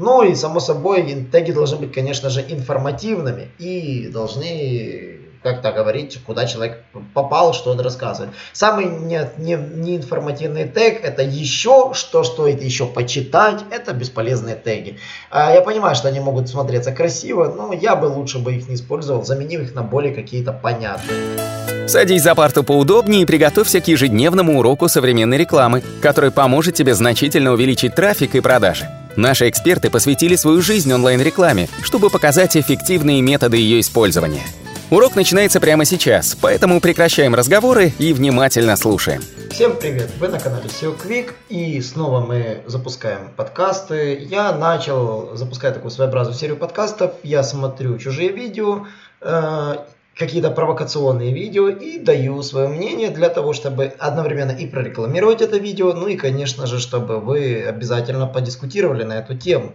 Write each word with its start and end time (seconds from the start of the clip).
Ну 0.00 0.22
и 0.22 0.34
само 0.34 0.60
собой 0.60 1.28
теги 1.30 1.52
должны 1.52 1.76
быть, 1.76 1.92
конечно 1.92 2.30
же, 2.30 2.40
информативными 2.40 3.50
и 3.58 4.08
должны 4.10 5.18
как-то 5.42 5.72
говорить, 5.72 6.18
куда 6.26 6.46
человек 6.46 6.84
попал, 7.12 7.52
что 7.52 7.70
он 7.70 7.80
рассказывает. 7.80 8.32
Самый 8.54 8.86
не, 8.86 9.28
не, 9.36 9.56
неинформативный 9.56 10.66
тег 10.68 11.04
это 11.04 11.22
еще, 11.22 11.92
что 11.92 12.24
стоит 12.24 12.62
еще 12.62 12.86
почитать, 12.86 13.60
это 13.70 13.92
бесполезные 13.92 14.56
теги. 14.56 14.98
А, 15.30 15.52
я 15.52 15.60
понимаю, 15.60 15.94
что 15.94 16.08
они 16.08 16.20
могут 16.20 16.48
смотреться 16.48 16.92
красиво, 16.92 17.52
но 17.54 17.74
я 17.74 17.94
бы 17.94 18.06
лучше 18.06 18.38
бы 18.38 18.54
их 18.54 18.68
не 18.68 18.76
использовал, 18.76 19.22
заменив 19.22 19.60
их 19.60 19.74
на 19.74 19.82
более 19.82 20.14
какие-то 20.14 20.52
понятные. 20.52 21.88
Садись 21.88 22.22
за 22.22 22.34
парту 22.34 22.64
поудобнее 22.64 23.22
и 23.22 23.26
приготовься 23.26 23.82
к 23.82 23.88
ежедневному 23.88 24.58
уроку 24.58 24.88
современной 24.88 25.36
рекламы, 25.36 25.82
который 26.00 26.30
поможет 26.30 26.74
тебе 26.74 26.94
значительно 26.94 27.52
увеличить 27.52 27.94
трафик 27.94 28.34
и 28.34 28.40
продажи. 28.40 28.88
Наши 29.16 29.48
эксперты 29.48 29.90
посвятили 29.90 30.36
свою 30.36 30.62
жизнь 30.62 30.92
онлайн-рекламе, 30.92 31.68
чтобы 31.82 32.10
показать 32.10 32.56
эффективные 32.56 33.22
методы 33.22 33.56
ее 33.56 33.80
использования– 33.80 34.44
Урок 34.90 35.14
начинается 35.14 35.60
прямо 35.60 35.84
сейчас, 35.84 36.36
поэтому 36.40 36.80
прекращаем 36.80 37.36
разговоры 37.36 37.92
и 38.00 38.12
внимательно 38.12 38.74
слушаем. 38.74 39.22
Всем 39.52 39.76
привет! 39.76 40.10
Вы 40.18 40.26
на 40.26 40.40
канале 40.40 40.64
SEO 40.64 41.00
Quick 41.00 41.32
и 41.48 41.80
снова 41.80 42.18
мы 42.18 42.62
запускаем 42.66 43.30
подкасты. 43.36 44.18
Я 44.18 44.50
начал 44.50 45.36
запускать 45.36 45.74
такую 45.74 45.92
своеобразную 45.92 46.36
серию 46.36 46.56
подкастов. 46.56 47.12
Я 47.22 47.44
смотрю 47.44 47.98
чужие 47.98 48.32
видео, 48.32 48.86
э, 49.20 49.76
какие-то 50.16 50.50
провокационные 50.50 51.32
видео 51.32 51.68
и 51.68 51.98
даю 51.98 52.42
свое 52.42 52.68
мнение 52.68 53.10
для 53.10 53.28
того, 53.28 53.52
чтобы 53.52 53.94
одновременно 53.98 54.52
и 54.52 54.66
прорекламировать 54.66 55.40
это 55.40 55.56
видео, 55.56 55.92
ну 55.92 56.08
и, 56.08 56.16
конечно 56.16 56.66
же, 56.66 56.78
чтобы 56.78 57.20
вы 57.20 57.62
обязательно 57.62 58.26
подискутировали 58.26 59.04
на 59.04 59.14
эту 59.14 59.36
тему. 59.36 59.72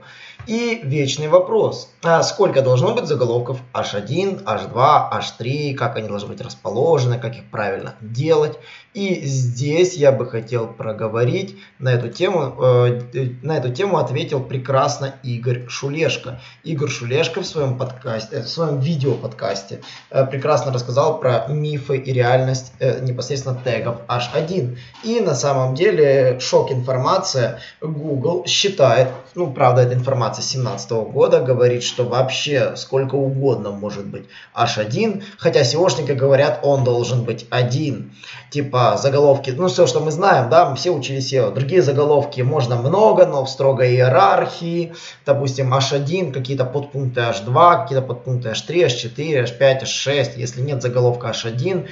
И 0.47 0.81
вечный 0.83 1.27
вопрос. 1.27 1.89
А 2.03 2.21
сколько 2.21 2.61
должно 2.61 2.93
быть 2.93 3.05
заголовков 3.05 3.59
H1, 3.73 4.43
H2, 4.43 5.11
H3, 5.11 5.73
как 5.73 5.95
они 5.95 6.07
должны 6.07 6.29
быть 6.29 6.41
расположены, 6.41 7.17
как 7.17 7.35
их 7.35 7.49
правильно 7.49 7.95
делать. 7.99 8.59
И 8.93 9.25
здесь 9.25 9.95
я 9.95 10.11
бы 10.11 10.25
хотел 10.27 10.67
проговорить 10.67 11.57
на 11.79 11.89
эту 11.89 12.09
тему. 12.09 12.55
Э, 12.63 13.01
на 13.41 13.57
эту 13.57 13.73
тему 13.73 13.97
ответил 13.97 14.39
прекрасно 14.39 15.15
Игорь 15.23 15.67
Шулешко. 15.67 16.39
Игорь 16.63 16.89
Шулешко 16.89 17.41
в 17.41 17.45
своем 17.45 17.77
подкасте, 17.77 18.41
в 18.41 18.47
своем 18.47 18.79
видео-подкасте 18.79 19.81
э, 20.11 20.24
прекрасно 20.25 20.71
рассказал 20.71 21.19
про 21.19 21.45
мифы 21.49 21.97
и 21.97 22.13
реальность 22.13 22.73
э, 22.79 22.99
непосредственно 23.01 23.59
тегов 23.63 23.97
H1. 24.07 24.77
И 25.03 25.19
на 25.19 25.35
самом 25.35 25.75
деле 25.75 26.39
шок 26.39 26.71
информация. 26.71 27.59
Google 27.81 28.45
считает, 28.45 29.09
ну 29.35 29.51
правда 29.51 29.83
эта 29.83 29.93
информация 29.93 30.41
2017 30.41 30.91
года 30.91 31.39
говорит, 31.39 31.83
что 31.83 32.05
вообще 32.05 32.75
сколько 32.75 33.15
угодно 33.15 33.71
может 33.71 34.05
быть 34.05 34.25
H1, 34.55 35.23
хотя 35.37 35.61
SEOшники 35.61 36.13
говорят, 36.13 36.59
он 36.63 36.83
должен 36.83 37.23
быть 37.23 37.45
один. 37.49 38.11
Типа 38.49 38.97
заголовки, 38.97 39.51
ну 39.51 39.67
все, 39.67 39.87
что 39.87 39.99
мы 39.99 40.11
знаем, 40.11 40.49
да, 40.49 40.69
мы 40.69 40.75
все 40.75 40.91
учили 40.91 41.19
SEO. 41.19 41.53
Другие 41.53 41.81
заголовки 41.81 42.41
можно 42.41 42.75
много, 42.75 43.25
но 43.25 43.43
в 43.45 43.49
строгой 43.49 43.91
иерархии. 43.95 44.93
Допустим, 45.25 45.73
H1, 45.73 46.31
какие-то 46.31 46.65
подпункты 46.65 47.21
H2, 47.21 47.81
какие-то 47.83 48.05
подпункты 48.05 48.49
H3, 48.49 48.85
H4, 48.85 49.43
H5, 49.43 49.83
H6. 49.83 50.14
Если 50.15 50.61
нет 50.61 50.81
заголовка 50.81 51.29
H1, 51.29 51.87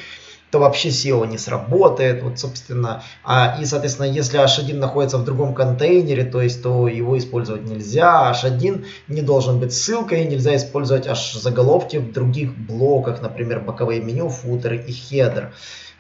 то 0.54 0.60
вообще 0.60 0.90
SEO 0.90 1.26
не 1.26 1.40
сработает, 1.40 2.22
вот, 2.22 2.38
собственно, 2.38 3.02
а, 3.24 3.58
и, 3.60 3.66
соответственно, 3.66 4.06
если 4.06 4.40
H1 4.40 4.76
находится 4.76 5.18
в 5.18 5.26
другом 5.26 5.56
контейнере, 5.56 6.26
то 6.26 6.42
есть, 6.42 6.62
то 6.62 6.88
его 6.88 7.18
использовать 7.18 7.64
нельзя, 7.64 8.32
H1 8.32 8.86
не 9.08 9.22
должен 9.22 9.60
быть 9.60 9.74
ссылкой, 9.74 10.26
нельзя 10.26 10.56
использовать 10.56 11.08
H 11.08 11.34
заголовки 11.42 11.98
в 11.98 12.12
других 12.12 12.56
блоках, 12.56 13.20
например, 13.20 13.62
боковые 13.62 14.00
меню, 14.00 14.30
футеры 14.30 14.78
и 14.78 14.92
хедер. 14.92 15.54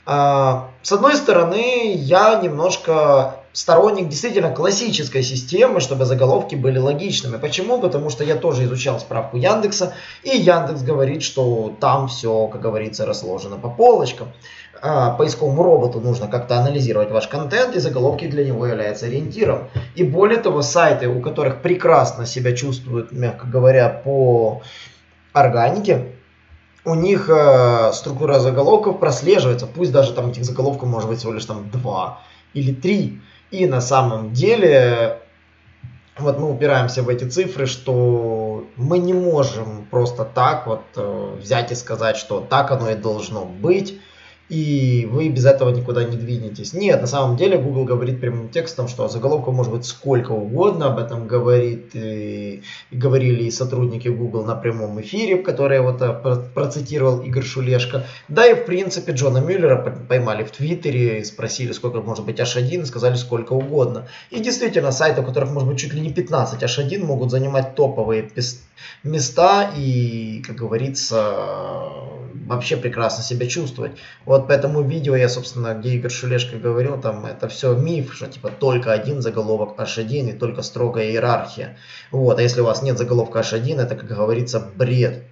А, 0.06 0.70
с 0.84 0.92
одной 0.92 1.16
стороны, 1.16 1.96
я 1.96 2.36
немножко 2.36 3.43
сторонник 3.54 4.10
действительно 4.10 4.50
классической 4.50 5.24
системы, 5.24 5.80
чтобы 5.80 6.06
заголовки 6.06 6.56
были 6.56 6.80
логичными. 6.80 7.38
Почему? 7.38 7.80
Потому 7.80 8.10
что 8.10 8.24
я 8.24 8.36
тоже 8.36 8.66
изучал 8.66 9.00
справку 9.00 9.38
Яндекса, 9.38 9.94
и 10.24 10.30
Яндекс 10.30 10.82
говорит, 10.82 11.24
что 11.24 11.74
там 11.80 12.08
все, 12.08 12.48
как 12.48 12.62
говорится, 12.62 13.06
расложено 13.06 13.58
по 13.58 13.70
полочкам. 13.70 14.30
А, 14.82 15.12
поисковому 15.12 15.64
роботу 15.64 16.02
нужно 16.02 16.28
как-то 16.28 16.58
анализировать 16.58 17.10
ваш 17.10 17.28
контент, 17.28 17.76
и 17.76 17.80
заголовки 17.80 18.28
для 18.28 18.44
него 18.44 18.66
являются 18.66 19.06
ориентиром. 19.06 19.70
И 19.96 20.04
более 20.04 20.40
того, 20.40 20.62
сайты, 20.62 21.08
у 21.08 21.22
которых 21.22 21.62
прекрасно 21.62 22.26
себя 22.26 22.54
чувствуют, 22.54 23.14
мягко 23.14 23.48
говоря, 23.48 23.88
по 23.88 24.62
органике, 25.32 26.08
у 26.86 26.96
них 26.96 27.30
э, 27.30 27.92
структура 27.94 28.40
заголовков 28.40 29.00
прослеживается, 29.00 29.68
пусть 29.68 29.94
даже 29.94 30.12
там 30.12 30.32
этих 30.32 30.44
заголовков 30.44 30.90
может 30.90 31.08
быть 31.08 31.20
всего 31.20 31.32
лишь 31.32 31.46
там 31.46 31.70
два 31.70 32.20
или 32.54 32.74
три. 32.74 33.22
И 33.54 33.68
на 33.68 33.82
самом 33.82 34.34
деле, 34.34 35.20
вот 36.18 36.40
мы 36.40 36.52
упираемся 36.52 37.04
в 37.04 37.10
эти 37.10 37.26
цифры, 37.26 37.68
что 37.68 38.68
мы 38.78 38.98
не 38.98 39.14
можем 39.14 39.86
просто 39.92 40.26
так 40.26 40.66
вот 40.66 40.82
э, 40.96 41.36
взять 41.40 41.72
и 41.72 41.76
сказать, 41.76 42.18
что 42.18 42.40
так 42.40 42.72
оно 42.72 42.90
и 42.90 42.96
должно 42.96 43.46
быть 43.46 44.02
и 44.54 45.08
вы 45.08 45.30
без 45.30 45.46
этого 45.46 45.72
никуда 45.72 46.04
не 46.04 46.16
двинетесь. 46.16 46.74
Нет, 46.74 47.02
на 47.02 47.08
самом 47.08 47.38
деле 47.38 47.58
Google 47.58 47.86
говорит 47.86 48.22
прямым 48.22 48.50
текстом, 48.50 48.88
что 48.88 49.08
заголовков 49.08 49.56
может 49.56 49.72
быть 49.74 49.86
сколько 49.86 50.32
угодно, 50.32 50.88
об 50.88 51.00
этом 51.00 51.28
говорит 51.28 51.96
и, 51.96 52.62
и 52.92 52.96
говорили 52.96 53.46
и 53.46 53.52
сотрудники 53.52 54.10
Google 54.10 54.46
на 54.46 54.54
прямом 54.54 55.02
эфире, 55.02 55.38
которые 55.38 55.82
вот 55.82 56.02
э, 56.04 56.14
процитировал 56.54 57.22
Игорь 57.22 57.44
Шулешко. 57.44 58.06
Да 58.28 58.46
и 58.46 58.54
в 58.54 58.66
принципе 58.66 59.14
Джона 59.14 59.40
Мюллера 59.40 59.78
поймали 60.08 60.44
в 60.44 60.52
Твиттере 60.52 61.22
и 61.22 61.24
спросили, 61.24 61.72
сколько 61.72 62.02
может 62.02 62.24
быть 62.24 62.40
H1, 62.40 62.84
и 62.84 62.86
сказали 62.86 63.16
сколько 63.16 63.54
угодно. 63.54 64.08
И 64.30 64.40
действительно, 64.40 64.92
сайты, 64.92 65.22
у 65.22 65.24
которых 65.24 65.50
может 65.50 65.68
быть 65.68 65.80
чуть 65.80 65.94
ли 65.94 66.02
не 66.02 66.14
15 66.14 66.62
H1, 66.62 67.04
могут 67.04 67.32
занимать 67.32 67.74
топовые 67.74 68.30
места 69.04 69.72
и, 69.76 70.44
как 70.46 70.58
говорится, 70.58 72.13
вообще 72.54 72.78
прекрасно 72.78 73.24
себя 73.24 73.48
чувствовать. 73.48 73.94
Вот 74.26 74.48
по 74.48 74.52
этому 74.52 74.82
видео 74.82 75.16
я, 75.16 75.30
собственно, 75.30 75.74
где 75.74 75.90
Игорь 75.90 76.12
Шулешко 76.12 76.58
говорил, 76.58 77.00
там 77.00 77.26
это 77.26 77.48
все 77.48 77.76
миф, 77.76 78.14
что 78.14 78.28
типа 78.28 78.50
только 78.50 78.92
один 78.92 79.22
заголовок 79.22 79.78
H1 79.78 80.30
и 80.30 80.34
только 80.34 80.62
строгая 80.62 81.06
иерархия. 81.06 81.78
Вот, 82.12 82.40
а 82.40 82.42
если 82.42 82.62
у 82.62 82.66
вас 82.66 82.82
нет 82.82 82.98
заголовка 82.98 83.40
H1, 83.40 83.82
это, 83.82 83.96
как 83.96 84.08
говорится, 84.08 84.60
бред. 84.76 85.24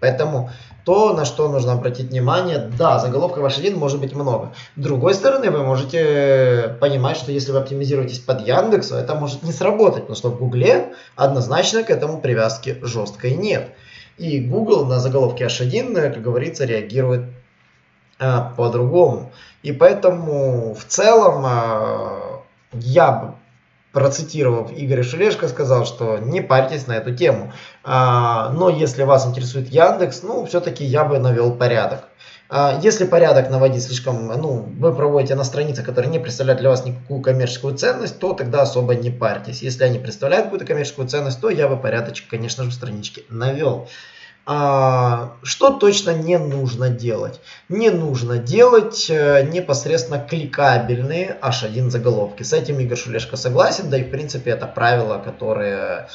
Поэтому 0.00 0.50
то, 0.84 1.12
на 1.12 1.24
что 1.24 1.48
нужно 1.48 1.72
обратить 1.72 2.08
внимание, 2.08 2.70
да, 2.78 2.98
заголовков 2.98 3.44
H1 3.44 3.76
может 3.76 4.00
быть 4.00 4.14
много. 4.14 4.54
С 4.76 4.80
другой 4.80 5.14
стороны, 5.14 5.50
вы 5.50 5.62
можете 5.62 6.76
понимать, 6.80 7.16
что 7.16 7.32
если 7.32 7.52
вы 7.52 7.58
оптимизируетесь 7.58 8.18
под 8.18 8.46
Яндексу, 8.46 8.94
это 8.94 9.14
может 9.14 9.42
не 9.42 9.52
сработать, 9.52 10.02
потому 10.02 10.16
что 10.16 10.30
в 10.30 10.38
Гугле 10.38 10.94
однозначно 11.16 11.82
к 11.82 11.90
этому 11.90 12.20
привязки 12.20 12.78
жесткой 12.82 13.34
нет. 13.34 13.70
И 14.20 14.38
Google 14.38 14.84
на 14.84 15.00
заголовке 15.00 15.44
H1, 15.46 15.94
как 15.94 16.20
говорится, 16.20 16.66
реагирует 16.66 17.24
а, 18.18 18.52
по-другому. 18.54 19.32
И 19.62 19.72
поэтому 19.72 20.74
в 20.74 20.84
целом 20.84 21.42
а, 21.46 22.42
я 22.74 23.34
процитировав 23.92 24.72
Игоря 24.76 25.02
Шелешко, 25.04 25.48
сказал, 25.48 25.86
что 25.86 26.18
не 26.18 26.42
парьтесь 26.42 26.86
на 26.86 26.98
эту 26.98 27.16
тему. 27.16 27.54
А, 27.82 28.50
но 28.50 28.68
если 28.68 29.04
вас 29.04 29.26
интересует 29.26 29.68
Яндекс, 29.68 30.22
ну, 30.22 30.44
все-таки 30.44 30.84
я 30.84 31.04
бы 31.04 31.18
навел 31.18 31.54
порядок. 31.54 32.09
А, 32.52 32.80
если 32.82 33.04
порядок 33.04 33.48
наводить 33.48 33.84
слишком, 33.84 34.26
ну, 34.26 34.68
вы 34.78 34.92
проводите 34.92 35.36
на 35.36 35.44
странице, 35.44 35.84
которые 35.84 36.10
не 36.10 36.18
представляют 36.18 36.60
для 36.60 36.68
вас 36.68 36.84
никакую 36.84 37.22
коммерческую 37.22 37.76
ценность, 37.76 38.18
то 38.18 38.32
тогда 38.32 38.62
особо 38.62 38.96
не 38.96 39.10
парьтесь. 39.10 39.62
Если 39.62 39.84
они 39.84 40.00
представляют 40.00 40.46
какую-то 40.46 40.66
коммерческую 40.66 41.06
ценность, 41.06 41.40
то 41.40 41.48
я 41.48 41.68
бы 41.68 41.76
порядочек, 41.76 42.26
конечно 42.28 42.64
же, 42.64 42.70
в 42.70 42.74
страничке 42.74 43.22
навел. 43.28 43.88
А, 44.46 45.36
что 45.44 45.70
точно 45.70 46.10
не 46.10 46.38
нужно 46.38 46.88
делать? 46.88 47.40
Не 47.68 47.90
нужно 47.90 48.38
делать 48.38 49.06
э, 49.08 49.46
непосредственно 49.48 50.18
кликабельные 50.18 51.38
H1 51.40 51.90
заголовки. 51.90 52.42
С 52.42 52.52
этим 52.52 52.80
Игорь 52.80 52.98
Шулешко 52.98 53.36
согласен, 53.36 53.90
да 53.90 53.98
и 53.98 54.02
в 54.02 54.10
принципе 54.10 54.50
это 54.50 54.66
правило, 54.66 55.22
которое 55.24 56.08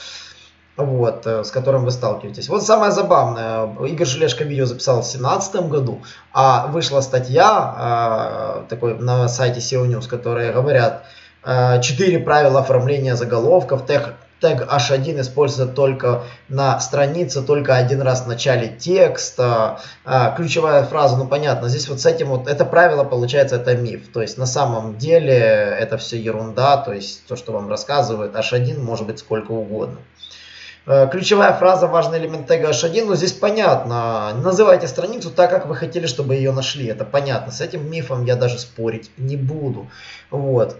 вот, 0.78 1.26
э, 1.26 1.44
с 1.44 1.52
которым 1.52 1.86
вы 1.86 1.92
сталкиваетесь. 1.92 2.50
Вот 2.50 2.64
самое 2.64 2.92
забавное, 2.92 3.70
Игорь 3.86 4.08
Желешко 4.08 4.44
видео 4.44 4.66
записал 4.66 4.96
в 4.98 5.04
2017 5.04 5.56
году, 5.70 6.02
а 6.34 6.68
вышла 6.68 7.02
статья 7.02 8.64
э, 8.66 8.70
такой 8.70 8.98
на 8.98 9.28
сайте 9.28 9.60
SEO 9.60 9.88
News, 9.88 10.08
которые 10.08 10.52
говорят, 10.52 11.06
э, 11.44 11.82
четыре 11.82 12.20
правила 12.20 12.60
оформления 12.60 13.16
заголовков, 13.16 13.86
тег, 13.86 14.16
тег 14.42 14.68
H1 14.70 15.22
используется 15.22 15.74
только 15.74 16.24
на 16.50 16.78
странице, 16.82 17.42
только 17.42 17.78
один 17.78 18.02
раз 18.02 18.24
в 18.24 18.28
начале 18.28 18.68
текста, 18.68 19.80
ключевая 20.36 20.84
фраза, 20.84 21.16
ну 21.16 21.26
понятно, 21.26 21.70
здесь 21.70 21.88
вот 21.88 22.02
с 22.02 22.06
этим 22.06 22.28
вот, 22.28 22.50
это 22.50 22.66
правило 22.66 23.06
получается, 23.06 23.56
это 23.56 23.78
миф, 23.78 24.10
то 24.12 24.22
есть 24.22 24.38
на 24.38 24.46
самом 24.46 24.98
деле 24.98 25.34
это 25.34 25.98
все 25.98 26.20
ерунда, 26.20 26.76
то 26.76 26.92
есть 26.92 27.26
то, 27.28 27.38
что 27.38 27.54
вам 27.54 27.70
рассказывают, 27.70 28.36
H1 28.36 28.78
может 28.78 29.08
быть 29.08 29.20
сколько 29.20 29.54
угодно. 29.54 30.00
Э, 30.88 31.08
ключевая 31.12 31.54
фраза 31.54 31.88
«важный 31.88 32.20
элемент 32.20 32.48
тега 32.48 32.70
H1», 32.70 33.06
ну 33.06 33.16
здесь 33.16 33.34
понятно. 33.34 34.34
Называйте 34.36 34.88
страницу 34.88 35.32
так, 35.32 35.50
как 35.50 35.66
вы 35.66 35.76
хотели, 35.76 36.06
чтобы 36.06 36.36
ее 36.36 36.52
нашли. 36.52 36.86
Это 36.86 37.06
понятно. 37.06 37.52
С 37.52 37.62
этим 37.62 37.90
мифом 37.90 38.26
я 38.26 38.36
даже 38.36 38.60
спорить 38.60 39.10
не 39.18 39.36
буду. 39.36 39.88
Вот. 40.30 40.78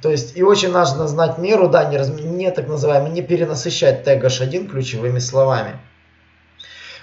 То 0.00 0.10
есть 0.10 0.36
и 0.36 0.44
очень 0.44 0.70
важно 0.70 1.08
знать 1.08 1.38
меру, 1.38 1.68
да, 1.68 1.84
не, 1.84 1.98
не 2.22 2.50
так 2.52 2.68
называемый, 2.68 3.10
не 3.10 3.22
перенасыщать 3.22 4.04
тег 4.04 4.22
H1 4.22 4.68
ключевыми 4.68 5.18
словами. 5.18 5.78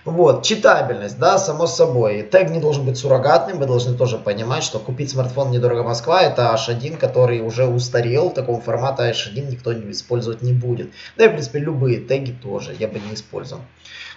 Вот, 0.06 0.44
читабельность, 0.44 1.18
да, 1.18 1.40
само 1.40 1.66
собой. 1.66 2.22
Тег 2.22 2.52
не 2.52 2.60
должен 2.60 2.86
быть 2.86 2.96
суррогатным, 2.96 3.57
вы 3.57 3.66
должны 3.66 3.98
тоже 3.98 4.19
понимать, 4.19 4.63
что 4.63 4.78
купить 4.78 5.10
смартфон 5.10 5.50
недорого 5.50 5.81
Москва 5.81 6.22
это 6.22 6.56
H1, 6.56 6.98
который 6.98 7.42
уже 7.42 7.66
устарел, 7.66 8.30
в 8.30 8.36
таком 8.36 8.62
формате 8.62 9.12
H1 9.12 9.50
никто 9.50 9.74
не 9.74 9.92
использовать 9.92 10.44
не 10.44 10.54
будет. 10.54 10.92
Да 11.18 11.25
и, 11.25 11.28
в 11.28 11.31
принципе, 11.31 11.57
любые 11.57 12.02
теги 12.02 12.31
тоже 12.31 12.75
я 12.78 12.88
бы 12.88 13.00
не 13.00 13.16
использовал. 13.16 13.63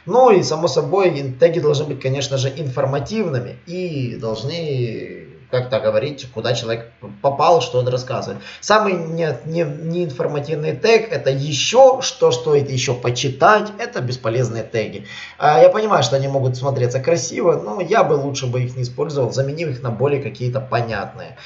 Ну 0.05 0.31
и, 0.31 0.43
само 0.43 0.69
собой, 0.69 1.35
теги 1.41 1.59
должны 1.59 1.87
быть, 1.87 2.01
конечно 2.01 2.37
же, 2.37 2.53
информативными 2.55 3.57
и 3.67 4.17
должны 4.17 5.28
как-то 5.51 5.81
говорить, 5.81 6.29
куда 6.35 6.55
человек 6.55 6.93
попал, 7.23 7.61
что 7.61 7.79
он 7.79 7.89
рассказывает. 7.89 8.43
Самый 8.61 8.95
не, 8.95 9.37
не, 9.47 9.63
неинформативный 9.65 10.77
тег 10.77 11.11
это 11.11 11.31
еще, 11.31 12.01
что 12.03 12.31
стоит 12.31 12.71
еще 12.71 12.95
почитать, 12.95 13.69
это 13.79 14.01
бесполезные 14.01 14.63
теги. 14.63 15.07
А, 15.39 15.61
я 15.61 15.69
понимаю, 15.71 16.03
что 16.03 16.17
они 16.17 16.29
могут 16.29 16.57
смотреться 16.57 17.01
красиво, 17.01 17.61
но 17.63 17.81
я 17.81 18.05
бы 18.05 18.15
лучше 18.15 18.47
бы 18.47 18.63
их 18.63 18.77
не 18.77 18.83
использовал, 18.83 19.33
заменив 19.33 19.69
их 19.71 19.83
на 19.83 19.91
более 19.91 20.23
какие-то 20.23 20.61
понятные. 20.61 21.37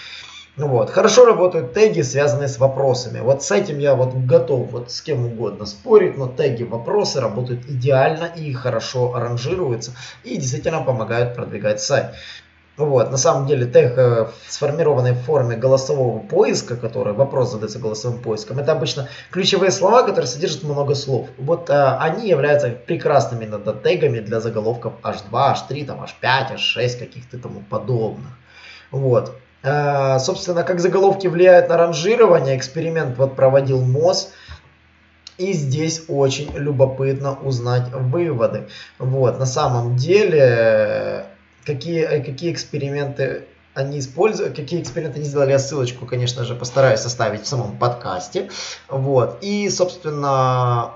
Ну 0.57 0.69
вот. 0.69 0.91
Хорошо 0.91 1.25
работают 1.25 1.73
теги, 1.73 2.03
связанные 2.03 2.49
с 2.49 2.59
вопросами. 2.59 3.21
Вот 3.21 3.43
с 3.43 3.51
этим 3.51 3.79
я 3.79 3.95
вот 3.95 4.15
готов 4.15 4.71
вот 4.71 4.91
с 4.91 5.01
кем 5.01 5.25
угодно 5.25 5.65
спорить, 5.65 6.19
но 6.19 6.29
теги 6.29 6.63
вопросы 6.63 7.21
работают 7.21 7.65
идеально 7.67 8.25
и 8.25 8.53
хорошо 8.53 9.15
ранжируются 9.15 9.93
и 10.25 10.37
действительно 10.37 10.83
помогают 10.83 11.35
продвигать 11.35 11.81
сайт. 11.81 12.15
Вот, 12.79 13.11
на 13.11 13.19
самом 13.19 13.47
деле 13.47 13.67
тег 13.67 13.99
э, 13.99 14.25
в 14.25 15.25
форме 15.27 15.57
голосового 15.57 16.21
поиска, 16.21 16.75
который 16.77 17.13
вопрос 17.13 17.51
задается 17.51 17.79
голосовым 17.79 18.23
поиском, 18.23 18.59
это 18.59 18.73
обычно 18.73 19.09
ключевые 19.31 19.71
слова, 19.71 20.03
которые 20.03 20.27
содержат 20.27 20.63
много 20.63 20.95
слов. 20.95 21.29
Вот 21.37 21.69
э, 21.69 21.97
они 21.99 22.31
являются 22.31 22.71
прекрасными 22.71 23.45
иногда 23.45 23.75
тегами 23.75 24.21
для 24.21 24.41
заголовков 24.41 24.95
H2, 25.03 25.31
H3, 25.33 25.85
там, 25.85 26.03
H5, 26.03 26.57
H6, 26.57 26.99
каких-то 26.99 27.39
тому 27.39 27.61
подобных. 27.61 28.31
Вот. 28.91 29.37
Э, 29.63 30.19
собственно, 30.19 30.63
как 30.63 30.81
заголовки 30.81 31.27
влияют 31.27 31.69
на 31.69 31.77
ранжирование, 31.77 32.57
эксперимент 32.57 33.19
вот 33.19 33.37
проводил 33.37 33.83
МОЗ. 33.83 34.33
И 35.39 35.53
здесь 35.53 36.05
очень 36.09 36.53
любопытно 36.55 37.39
узнать 37.43 37.89
выводы. 37.91 38.69
Вот, 38.99 39.39
на 39.39 39.47
самом 39.47 39.97
деле 39.97 41.27
какие, 41.65 42.03
э, 42.03 42.23
какие 42.23 42.53
эксперименты 42.53 43.45
они 43.75 44.01
используют, 44.01 44.55
какие 44.55 44.83
эксперименты 44.83 45.19
они 45.19 45.27
сделали, 45.27 45.53
я 45.53 45.59
ссылочку, 45.59 46.05
конечно 46.05 46.45
же, 46.45 46.55
постараюсь 46.55 47.01
составить 47.01 47.43
в 47.43 47.47
самом 47.47 47.79
подкасте. 47.79 48.51
Вот. 48.89 49.39
И, 49.41 49.69
собственно, 49.71 50.93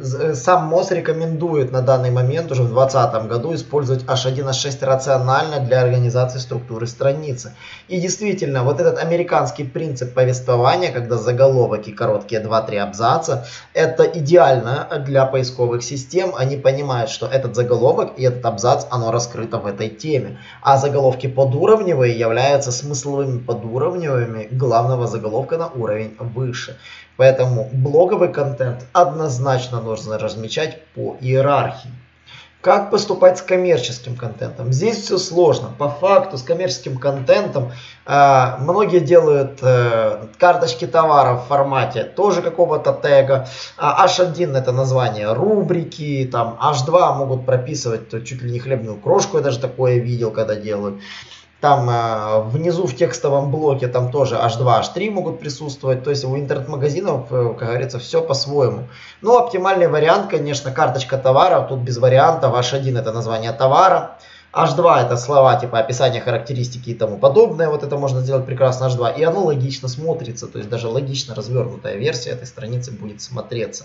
сам 0.00 0.68
МОЗ 0.68 0.92
рекомендует 0.92 1.70
на 1.70 1.82
данный 1.82 2.10
момент 2.10 2.50
уже 2.50 2.62
в 2.62 2.72
2020 2.72 3.28
году 3.28 3.54
использовать 3.54 4.04
H1H6 4.04 4.84
рационально 4.86 5.60
для 5.60 5.82
организации 5.82 6.38
структуры 6.38 6.86
страницы. 6.86 7.54
И 7.88 8.00
действительно, 8.00 8.64
вот 8.64 8.80
этот 8.80 8.98
американский 8.98 9.64
принцип 9.64 10.14
повествования, 10.14 10.90
когда 10.92 11.18
заголовок 11.18 11.88
и 11.88 11.92
короткие 11.92 12.40
2-3 12.42 12.78
абзаца, 12.78 13.46
это 13.74 14.04
идеально 14.04 14.88
для 15.06 15.26
поисковых 15.26 15.82
систем. 15.82 16.32
Они 16.36 16.56
понимают, 16.56 17.10
что 17.10 17.26
этот 17.26 17.54
заголовок 17.54 18.12
и 18.16 18.22
этот 18.22 18.46
абзац, 18.46 18.86
оно 18.90 19.12
раскрыто 19.12 19.58
в 19.58 19.66
этой 19.66 19.90
теме. 19.90 20.38
А 20.62 20.78
заголовки 20.78 21.26
подуровневые 21.26 22.18
являются 22.18 22.72
смысловыми 22.72 23.40
подуровневыми 23.40 24.48
главного 24.50 25.06
заголовка 25.06 25.58
на 25.58 25.68
уровень 25.68 26.16
выше. 26.18 26.78
Поэтому 27.22 27.68
блоговый 27.72 28.32
контент 28.32 28.84
однозначно 28.92 29.80
нужно 29.80 30.18
размечать 30.18 30.82
по 30.92 31.16
иерархии. 31.20 31.92
Как 32.60 32.90
поступать 32.90 33.38
с 33.38 33.42
коммерческим 33.42 34.16
контентом? 34.16 34.72
Здесь 34.72 34.96
все 35.04 35.18
сложно. 35.18 35.70
По 35.78 35.88
факту 35.88 36.36
с 36.36 36.42
коммерческим 36.42 36.98
контентом 36.98 37.70
э, 38.06 38.56
многие 38.58 38.98
делают 38.98 39.60
э, 39.62 40.26
карточки 40.36 40.88
товаров 40.88 41.44
в 41.44 41.46
формате 41.46 42.02
тоже 42.02 42.42
какого-то 42.42 42.98
тега. 43.00 43.46
А 43.76 44.04
H1 44.04 44.58
это 44.58 44.72
название 44.72 45.32
рубрики, 45.32 46.28
там 46.32 46.58
H2 46.60 47.18
могут 47.18 47.46
прописывать 47.46 48.08
то 48.08 48.20
чуть 48.20 48.42
ли 48.42 48.50
не 48.50 48.58
хлебную 48.58 48.96
крошку, 48.96 49.36
я 49.36 49.44
даже 49.44 49.60
такое 49.60 49.98
видел, 49.98 50.32
когда 50.32 50.56
делают. 50.56 50.96
Там 51.62 51.88
э, 51.88 52.42
внизу 52.50 52.88
в 52.88 52.96
текстовом 52.96 53.52
блоке 53.52 53.86
там 53.86 54.10
тоже 54.10 54.34
H2, 54.34 54.80
H3 54.82 55.10
могут 55.10 55.38
присутствовать. 55.38 56.02
То 56.02 56.10
есть 56.10 56.24
у 56.24 56.36
интернет-магазинов, 56.36 57.28
э, 57.30 57.54
как 57.56 57.68
говорится, 57.68 58.00
все 58.00 58.20
по-своему. 58.20 58.88
Ну, 59.20 59.38
оптимальный 59.38 59.86
вариант, 59.86 60.28
конечно, 60.28 60.72
карточка 60.72 61.18
товара. 61.18 61.64
Тут 61.68 61.78
без 61.78 61.98
вариантов. 61.98 62.52
H1 62.52 62.98
это 62.98 63.12
название 63.12 63.52
товара. 63.52 64.18
H2 64.52 65.06
это 65.06 65.16
слова 65.16 65.54
типа 65.54 65.78
описание, 65.78 66.20
характеристики 66.20 66.90
и 66.90 66.94
тому 66.94 67.16
подобное. 67.16 67.68
Вот 67.68 67.84
это 67.84 67.96
можно 67.96 68.22
сделать 68.22 68.44
прекрасно 68.44 68.86
H2. 68.86 69.20
И 69.20 69.22
оно 69.22 69.44
логично 69.44 69.86
смотрится. 69.86 70.48
То 70.48 70.58
есть 70.58 70.68
даже 70.68 70.88
логично 70.88 71.32
развернутая 71.36 71.94
версия 71.94 72.30
этой 72.30 72.48
страницы 72.48 72.90
будет 72.90 73.22
смотреться. 73.22 73.84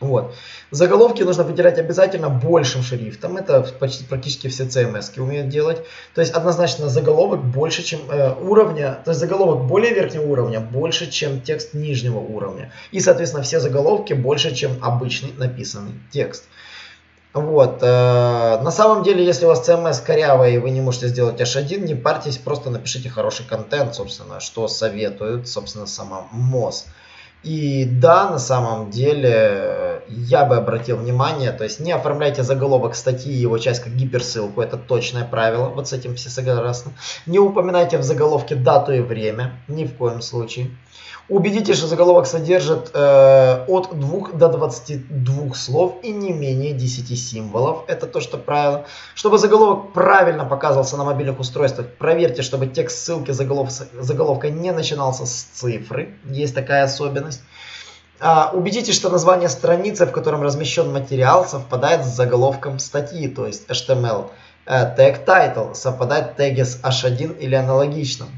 Вот. 0.00 0.34
Заголовки 0.70 1.22
нужно 1.22 1.44
выделять 1.44 1.78
обязательно 1.78 2.28
большим 2.28 2.82
шрифтом. 2.82 3.36
Это 3.36 3.62
почти 3.78 4.04
практически 4.04 4.48
все 4.48 4.64
CMS 4.64 5.20
умеют 5.20 5.48
делать. 5.48 5.82
То 6.14 6.20
есть 6.20 6.32
однозначно 6.32 6.88
заголовок 6.88 7.44
больше, 7.44 7.82
чем 7.82 8.00
э, 8.10 8.34
уровня, 8.40 8.98
то 9.04 9.12
есть 9.12 9.20
заголовок 9.20 9.66
более 9.66 9.94
верхнего 9.94 10.24
уровня 10.24 10.60
больше, 10.60 11.10
чем 11.10 11.40
текст 11.40 11.74
нижнего 11.74 12.18
уровня. 12.18 12.72
И, 12.90 13.00
соответственно, 13.00 13.44
все 13.44 13.60
заголовки 13.60 14.14
больше, 14.14 14.54
чем 14.54 14.72
обычный 14.82 15.32
написанный 15.36 15.92
текст. 16.10 16.44
Вот. 17.32 17.78
Э, 17.82 18.60
на 18.62 18.70
самом 18.72 19.04
деле, 19.04 19.24
если 19.24 19.44
у 19.44 19.48
вас 19.48 19.68
CMS 19.68 20.04
корявая 20.04 20.50
и 20.50 20.58
вы 20.58 20.70
не 20.70 20.80
можете 20.80 21.06
сделать 21.06 21.40
H1, 21.40 21.80
не 21.80 21.94
парьтесь, 21.94 22.38
просто 22.38 22.70
напишите 22.70 23.08
хороший 23.08 23.46
контент, 23.46 23.94
собственно, 23.94 24.40
что 24.40 24.66
советует, 24.66 25.48
собственно, 25.48 25.86
сама 25.86 26.26
МОЗ. 26.32 26.86
И 27.44 27.84
да, 27.84 28.30
на 28.30 28.38
самом 28.38 28.90
деле, 28.90 30.02
я 30.08 30.46
бы 30.46 30.56
обратил 30.56 30.96
внимание, 30.96 31.52
то 31.52 31.64
есть 31.64 31.78
не 31.78 31.92
оформляйте 31.92 32.42
заголовок 32.42 32.94
статьи 32.94 33.32
и 33.32 33.36
его 33.36 33.58
часть 33.58 33.82
как 33.82 33.94
гиперссылку, 33.94 34.62
это 34.62 34.78
точное 34.78 35.24
правило, 35.24 35.68
вот 35.68 35.88
с 35.88 35.92
этим 35.92 36.14
все 36.14 36.30
согласны. 36.30 36.92
Не 37.26 37.38
упоминайте 37.38 37.98
в 37.98 38.02
заголовке 38.02 38.54
дату 38.54 38.92
и 38.92 39.00
время, 39.00 39.52
ни 39.68 39.84
в 39.84 39.94
коем 39.94 40.22
случае. 40.22 40.70
Убедитесь, 41.30 41.78
что 41.78 41.86
заголовок 41.86 42.26
содержит 42.26 42.90
э, 42.92 43.64
от 43.66 43.98
2 43.98 44.32
до 44.32 44.48
22 44.48 45.54
слов 45.54 45.96
и 46.02 46.12
не 46.12 46.32
менее 46.32 46.74
10 46.74 47.18
символов. 47.18 47.84
Это 47.86 48.06
то, 48.06 48.20
что 48.20 48.36
правило. 48.36 48.84
Чтобы 49.14 49.38
заголовок 49.38 49.94
правильно 49.94 50.44
показывался 50.44 50.98
на 50.98 51.04
мобильных 51.04 51.40
устройствах, 51.40 51.86
проверьте, 51.98 52.42
чтобы 52.42 52.66
текст 52.66 52.98
ссылки 52.98 53.30
заголов, 53.30 53.70
заголовка 53.70 54.50
не 54.50 54.70
начинался 54.70 55.24
с 55.24 55.44
цифры. 55.54 56.14
Есть 56.24 56.54
такая 56.54 56.84
особенность. 56.84 57.40
А, 58.20 58.50
убедитесь, 58.52 58.94
что 58.94 59.08
название 59.08 59.48
страницы, 59.48 60.04
в 60.04 60.12
котором 60.12 60.42
размещен 60.42 60.92
материал, 60.92 61.46
совпадает 61.46 62.04
с 62.04 62.08
заголовком 62.08 62.78
статьи, 62.78 63.28
то 63.28 63.46
есть 63.46 63.66
HTML. 63.70 64.30
Э, 64.66 64.94
тег 64.94 65.26
title 65.26 65.74
совпадает 65.74 66.36
теги 66.36 66.62
с 66.62 66.80
H1 66.82 67.38
или 67.38 67.54
аналогичным. 67.54 68.28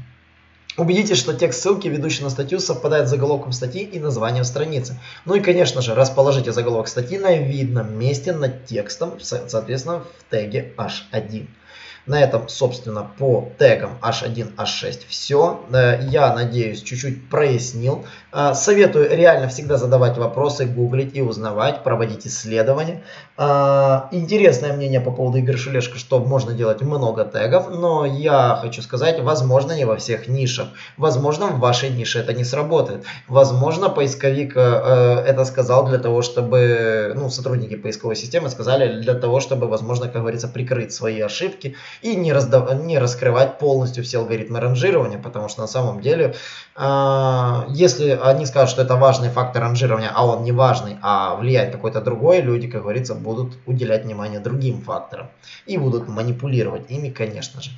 Убедитесь, 0.77 1.17
что 1.17 1.33
текст 1.33 1.61
ссылки, 1.61 1.87
ведущий 1.87 2.23
на 2.23 2.29
статью, 2.29 2.59
совпадает 2.59 3.07
с 3.07 3.09
заголовком 3.09 3.51
статьи 3.51 3.81
и 3.81 3.99
названием 3.99 4.43
страницы. 4.43 4.99
Ну 5.25 5.33
и, 5.33 5.39
конечно 5.39 5.81
же, 5.81 5.95
расположите 5.95 6.51
заголовок 6.51 6.87
статьи 6.87 7.17
на 7.17 7.35
видном 7.35 7.97
месте 7.97 8.31
над 8.31 8.65
текстом, 8.65 9.19
соответственно, 9.19 10.03
в 10.03 10.31
теге 10.31 10.73
H1. 10.77 11.47
На 12.07 12.21
этом, 12.21 12.47
собственно, 12.47 13.05
по 13.17 13.49
тегам 13.59 13.97
H1, 14.01 14.55
H6 14.55 14.99
все. 15.09 15.59
Э, 15.73 15.99
я 16.09 16.33
надеюсь, 16.33 16.81
чуть-чуть 16.81 17.29
прояснил. 17.29 18.05
Э, 18.31 18.53
советую 18.53 19.13
реально 19.13 19.49
всегда 19.49 19.75
задавать 19.75 20.17
вопросы, 20.17 20.65
гуглить 20.65 21.17
и 21.17 21.21
узнавать, 21.21 21.83
проводить 21.83 22.25
исследования. 22.25 23.03
Э, 23.37 24.03
интересное 24.11 24.71
мнение 24.71 25.01
по 25.01 25.11
поводу 25.11 25.39
игры 25.39 25.57
Шелешка, 25.57 25.97
что 25.97 26.19
можно 26.19 26.53
делать 26.53 26.81
много 26.81 27.25
тегов, 27.25 27.67
но 27.69 28.05
я 28.05 28.57
хочу 28.61 28.81
сказать, 28.81 29.19
возможно, 29.19 29.73
не 29.73 29.83
во 29.83 29.97
всех 29.97 30.29
нишах. 30.29 30.69
Возможно, 30.95 31.47
в 31.47 31.59
вашей 31.59 31.89
нише 31.89 32.19
это 32.19 32.31
не 32.31 32.45
сработает. 32.45 33.03
Возможно, 33.27 33.89
поисковик 33.89 34.55
это 34.55 35.43
сказал 35.43 35.85
для 35.85 35.97
того, 35.97 36.21
чтобы, 36.21 37.11
ну, 37.15 37.29
сотрудники 37.29 37.75
поисковой 37.75 38.15
системы 38.15 38.49
сказали 38.49 39.01
для 39.01 39.13
того, 39.13 39.41
чтобы, 39.41 39.67
возможно, 39.67 40.07
как 40.07 40.21
говорится, 40.21 40.47
прикрыть 40.47 40.93
свои 40.93 41.19
ошибки 41.19 41.75
и 42.01 42.15
не, 42.15 42.33
раздав... 42.33 42.73
не 42.83 42.99
раскрывать 42.99 43.59
полностью 43.59 44.03
все 44.03 44.19
алгоритмы 44.19 44.59
ранжирования, 44.59 45.17
потому 45.17 45.49
что 45.49 45.61
на 45.61 45.67
самом 45.67 46.01
деле, 46.01 46.35
э, 46.75 47.63
если 47.69 48.19
они 48.21 48.45
скажут, 48.45 48.71
что 48.71 48.81
это 48.81 48.95
важный 48.95 49.29
фактор 49.29 49.63
ранжирования, 49.63 50.11
а 50.13 50.25
он 50.25 50.43
не 50.43 50.51
важный, 50.51 50.97
а 51.01 51.35
влияет 51.35 51.71
какой-то 51.71 52.01
другой, 52.01 52.41
люди, 52.41 52.67
как 52.67 52.81
говорится, 52.81 53.15
будут 53.15 53.57
уделять 53.65 54.05
внимание 54.05 54.39
другим 54.39 54.81
факторам 54.81 55.27
и 55.65 55.77
будут 55.77 56.07
манипулировать 56.07 56.89
ими, 56.89 57.09
конечно 57.09 57.61
же. 57.61 57.71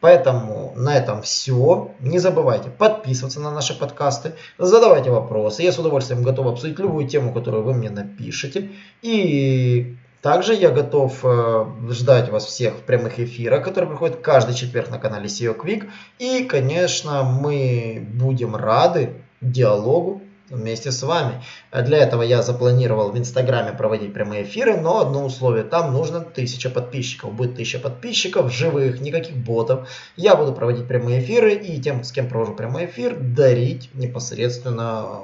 Поэтому 0.00 0.72
на 0.76 0.94
этом 0.96 1.22
все. 1.22 1.90
Не 2.00 2.18
забывайте 2.18 2.68
подписываться 2.68 3.40
на 3.40 3.50
наши 3.50 3.76
подкасты, 3.78 4.34
задавайте 4.58 5.10
вопросы. 5.10 5.62
Я 5.62 5.72
с 5.72 5.78
удовольствием 5.78 6.22
готов 6.22 6.46
обсудить 6.46 6.78
любую 6.78 7.08
тему, 7.08 7.32
которую 7.32 7.64
вы 7.64 7.74
мне 7.74 7.90
напишите. 7.90 8.70
И 9.00 9.96
также 10.26 10.54
я 10.56 10.70
готов 10.70 11.20
э, 11.22 11.66
ждать 11.90 12.30
вас 12.30 12.46
всех 12.46 12.74
в 12.74 12.80
прямых 12.80 13.20
эфирах, 13.20 13.62
которые 13.62 13.88
проходят 13.88 14.16
каждый 14.16 14.56
четверг 14.56 14.90
на 14.90 14.98
канале 14.98 15.26
SEO 15.26 15.56
Quick. 15.56 15.88
И, 16.18 16.42
конечно, 16.42 17.22
мы 17.22 18.04
будем 18.12 18.56
рады 18.56 19.22
диалогу 19.40 20.22
вместе 20.50 20.90
с 20.90 21.00
вами. 21.04 21.44
Для 21.70 21.98
этого 21.98 22.22
я 22.22 22.42
запланировал 22.42 23.12
в 23.12 23.18
Инстаграме 23.18 23.72
проводить 23.72 24.12
прямые 24.12 24.42
эфиры, 24.42 24.76
но 24.76 24.98
одно 24.98 25.24
условие, 25.24 25.62
там 25.62 25.92
нужно 25.92 26.18
1000 26.18 26.70
подписчиков. 26.70 27.32
Будет 27.32 27.52
1000 27.52 27.78
подписчиков, 27.78 28.52
живых, 28.52 29.00
никаких 29.00 29.36
ботов. 29.36 29.88
Я 30.16 30.34
буду 30.34 30.52
проводить 30.52 30.88
прямые 30.88 31.20
эфиры 31.20 31.54
и 31.54 31.80
тем, 31.80 32.02
с 32.02 32.10
кем 32.10 32.28
провожу 32.28 32.56
прямой 32.56 32.86
эфир, 32.86 33.16
дарить 33.16 33.90
непосредственно 33.94 35.20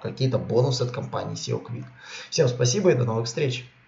какие-то 0.00 0.38
бонусы 0.38 0.82
от 0.82 0.92
компании 0.92 1.34
SEO 1.34 1.60
Quick. 1.60 1.86
Всем 2.30 2.46
спасибо 2.46 2.92
и 2.92 2.94
до 2.94 3.02
новых 3.02 3.26
встреч! 3.26 3.68